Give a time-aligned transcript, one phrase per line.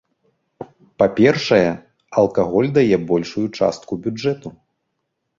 [1.01, 1.67] Па-першае,
[2.21, 4.49] алкаголь дае большую частку бюджэту.